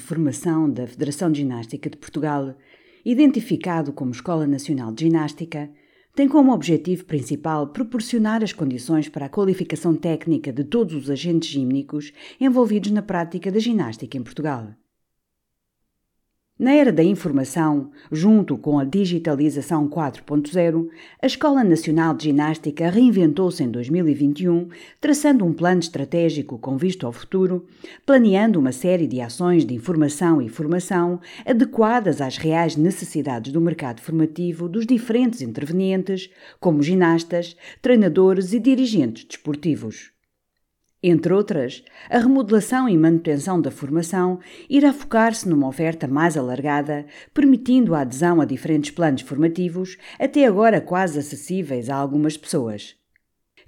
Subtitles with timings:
[0.00, 2.54] Formação da Federação de Ginástica de Portugal,
[3.04, 5.70] identificado como Escola Nacional de Ginástica,
[6.14, 11.48] tem como objetivo principal proporcionar as condições para a qualificação técnica de todos os agentes
[11.48, 14.74] gímnicos envolvidos na prática da ginástica em Portugal.
[16.62, 20.88] Na era da informação, junto com a digitalização 4.0,
[21.20, 24.68] a Escola Nacional de Ginástica reinventou-se em 2021,
[25.00, 27.66] traçando um plano estratégico com visto ao futuro,
[28.06, 34.00] planeando uma série de ações de informação e formação adequadas às reais necessidades do mercado
[34.00, 40.12] formativo dos diferentes intervenientes, como ginastas, treinadores e dirigentes desportivos.
[41.04, 44.38] Entre outras, a remodelação e manutenção da formação
[44.70, 50.80] irá focar-se numa oferta mais alargada, permitindo a adesão a diferentes planos formativos, até agora
[50.80, 52.94] quase acessíveis a algumas pessoas.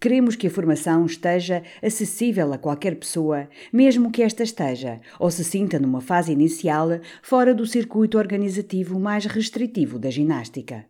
[0.00, 5.44] Queremos que a formação esteja acessível a qualquer pessoa, mesmo que esta esteja ou se
[5.44, 6.88] sinta numa fase inicial
[7.22, 10.86] fora do circuito organizativo mais restritivo da ginástica.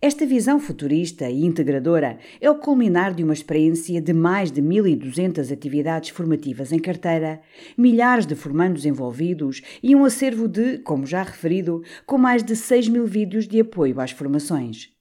[0.00, 5.52] Esta visão futurista e integradora é o culminar de uma experiência de mais de 1.200
[5.52, 7.40] atividades formativas em carteira,
[7.76, 12.88] milhares de formandos envolvidos e um acervo de, como já referido, com mais de 6
[12.88, 14.97] mil vídeos de apoio às formações.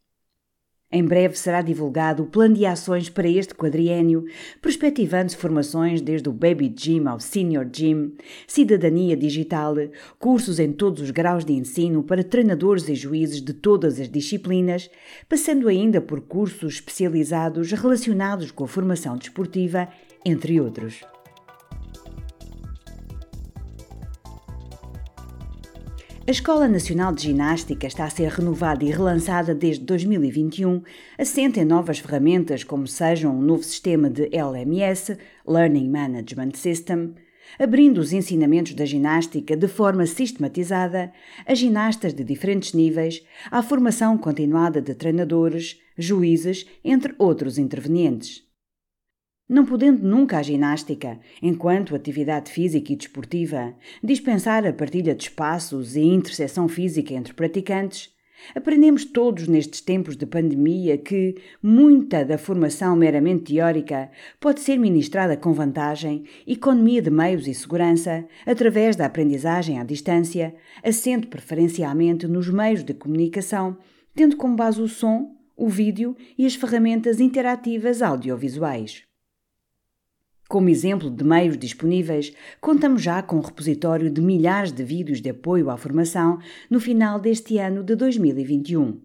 [0.90, 4.24] Em breve será divulgado o plano de ações para este quadriênio,
[4.62, 8.14] perspectivando formações desde o Baby Gym ao Senior Gym,
[8.48, 9.76] cidadania digital,
[10.18, 14.90] cursos em todos os graus de ensino para treinadores e juízes de todas as disciplinas,
[15.28, 19.90] passando ainda por cursos especializados relacionados com a formação desportiva,
[20.24, 21.02] entre outros.
[26.28, 30.84] A Escola Nacional de Ginástica está a ser renovada e relançada desde 2021,
[31.18, 37.14] assente em novas ferramentas como sejam um novo sistema de LMS, Learning Management System,
[37.58, 41.14] abrindo os ensinamentos da ginástica de forma sistematizada
[41.46, 48.47] a ginastas de diferentes níveis, à formação continuada de treinadores, juízes, entre outros intervenientes.
[49.50, 55.96] Não podendo nunca a ginástica, enquanto atividade física e desportiva, dispensar a partilha de espaços
[55.96, 58.10] e interseção física entre praticantes,
[58.54, 65.38] aprendemos todos nestes tempos de pandemia que muita da formação meramente teórica pode ser ministrada
[65.38, 70.54] com vantagem, economia de meios e segurança, através da aprendizagem à distância,
[70.84, 73.78] assento preferencialmente nos meios de comunicação,
[74.14, 79.08] tendo como base o som, o vídeo e as ferramentas interativas audiovisuais.
[80.48, 82.32] Como exemplo de meios disponíveis,
[82.62, 87.20] contamos já com um repositório de milhares de vídeos de apoio à formação no final
[87.20, 89.02] deste ano de 2021.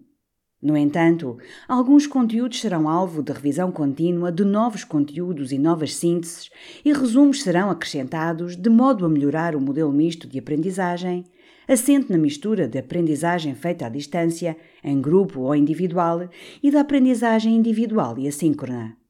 [0.61, 1.37] No entanto,
[1.67, 6.49] alguns conteúdos serão alvo de revisão contínua de novos conteúdos e novas sínteses,
[6.85, 11.25] e resumos serão acrescentados de modo a melhorar o modelo misto de aprendizagem,
[11.67, 16.29] assente na mistura de aprendizagem feita à distância, em grupo ou individual,
[16.63, 19.02] e da aprendizagem individual e assíncrona.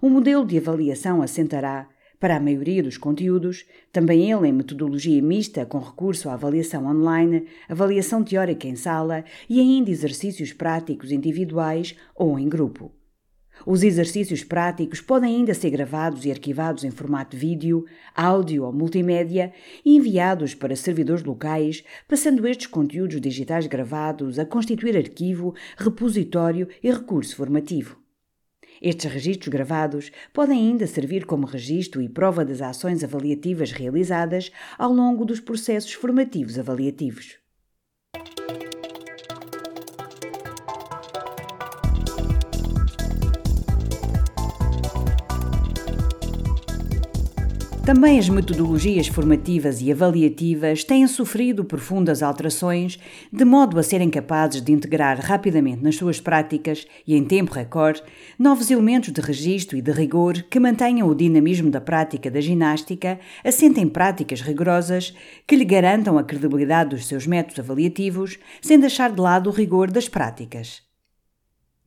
[0.00, 1.88] O modelo de avaliação assentará,
[2.18, 7.46] para a maioria dos conteúdos, também ele em metodologia mista com recurso à avaliação online,
[7.68, 12.92] avaliação teórica em sala e ainda exercícios práticos individuais ou em grupo.
[13.66, 19.52] Os exercícios práticos podem ainda ser gravados e arquivados em formato vídeo, áudio ou multimédia
[19.84, 26.90] e enviados para servidores locais, passando estes conteúdos digitais gravados a constituir arquivo, repositório e
[26.90, 28.01] recurso formativo.
[28.84, 34.92] Estes registros gravados podem ainda servir como registro e prova das ações avaliativas realizadas ao
[34.92, 37.41] longo dos processos formativos avaliativos.
[47.84, 52.96] Também as metodologias formativas e avaliativas têm sofrido profundas alterações,
[53.32, 58.00] de modo a serem capazes de integrar rapidamente nas suas práticas e em tempo recorde
[58.38, 63.18] novos elementos de registro e de rigor que mantenham o dinamismo da prática da ginástica,
[63.44, 65.12] assentem práticas rigorosas
[65.44, 69.90] que lhe garantam a credibilidade dos seus métodos avaliativos, sem deixar de lado o rigor
[69.90, 70.91] das práticas.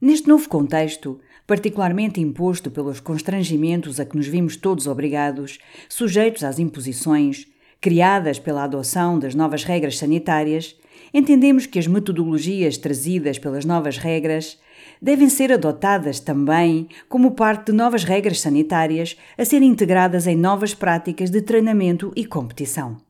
[0.01, 5.57] Neste novo contexto, particularmente imposto pelos constrangimentos a que nos vimos todos obrigados,
[5.87, 7.47] sujeitos às imposições,
[7.79, 10.75] criadas pela adoção das novas regras sanitárias,
[11.13, 14.59] entendemos que as metodologias trazidas pelas novas regras
[15.01, 20.73] devem ser adotadas também como parte de novas regras sanitárias a serem integradas em novas
[20.73, 23.04] práticas de treinamento e competição.